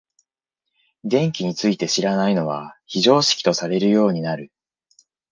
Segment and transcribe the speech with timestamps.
[1.03, 4.51] 電気について知らないのは非常識とされるようになる。